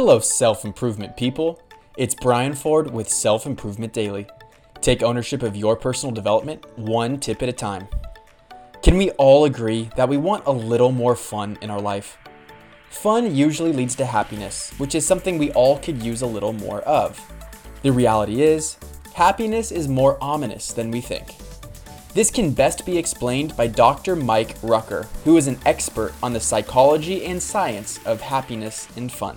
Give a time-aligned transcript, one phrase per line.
[0.00, 1.60] Hello, self improvement people.
[1.96, 4.28] It's Brian Ford with Self Improvement Daily.
[4.80, 7.88] Take ownership of your personal development one tip at a time.
[8.80, 12.16] Can we all agree that we want a little more fun in our life?
[12.90, 16.82] Fun usually leads to happiness, which is something we all could use a little more
[16.82, 17.20] of.
[17.82, 18.76] The reality is,
[19.14, 21.34] happiness is more ominous than we think.
[22.14, 24.14] This can best be explained by Dr.
[24.14, 29.36] Mike Rucker, who is an expert on the psychology and science of happiness and fun.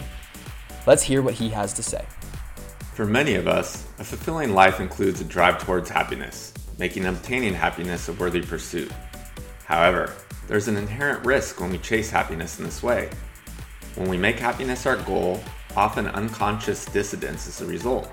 [0.87, 2.03] Let's hear what he has to say.
[2.93, 8.09] For many of us, a fulfilling life includes a drive towards happiness, making obtaining happiness
[8.09, 8.91] a worthy pursuit.
[9.65, 10.11] However,
[10.47, 13.09] there's an inherent risk when we chase happiness in this way.
[13.95, 15.43] When we make happiness our goal,
[15.75, 18.09] often unconscious dissidence is the result.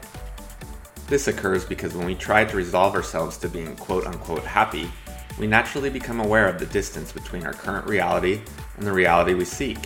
[1.07, 4.91] This occurs because when we try to resolve ourselves to being quote unquote happy,
[5.39, 8.43] we naturally become aware of the distance between our current reality
[8.77, 9.79] and the reality we seek.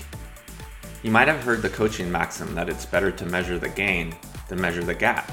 [1.02, 4.15] You might have heard the coaching maxim that it's better to measure the gain
[4.48, 5.33] than measure the gap.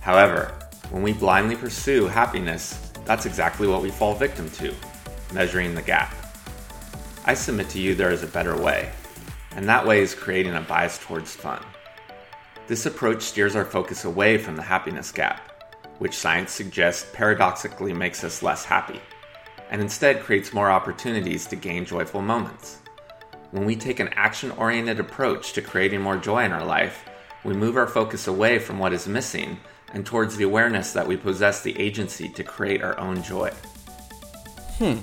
[0.00, 0.54] However,
[0.90, 4.72] when we blindly pursue happiness, that's exactly what we fall victim to
[5.34, 6.14] measuring the gap.
[7.26, 8.92] I submit to you there is a better way,
[9.56, 11.64] and that way is creating a bias towards fun.
[12.68, 15.40] This approach steers our focus away from the happiness gap,
[15.98, 19.00] which science suggests paradoxically makes us less happy,
[19.68, 22.78] and instead creates more opportunities to gain joyful moments.
[23.50, 27.04] When we take an action oriented approach to creating more joy in our life,
[27.44, 29.58] we move our focus away from what is missing
[29.92, 33.50] and towards the awareness that we possess the agency to create our own joy.
[34.78, 34.98] Hmm.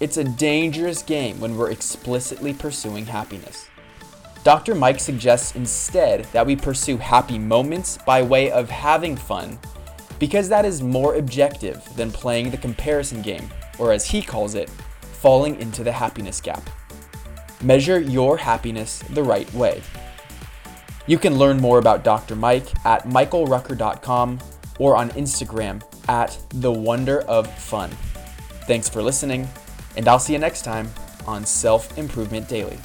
[0.00, 3.68] It's a dangerous game when we're explicitly pursuing happiness.
[4.42, 4.74] Dr.
[4.74, 9.56] Mike suggests instead that we pursue happy moments by way of having fun,
[10.18, 13.48] because that is more objective than playing the comparison game,
[13.78, 14.68] or as he calls it,
[15.20, 16.68] falling into the happiness gap.
[17.62, 19.82] Measure your happiness the right way.
[21.06, 22.36] You can learn more about Dr.
[22.36, 24.38] Mike at michaelrucker.com
[24.78, 27.90] or on Instagram at the wonder of fun.
[28.66, 29.48] Thanks for listening,
[29.96, 30.90] and I'll see you next time
[31.26, 32.78] on Self Improvement Daily.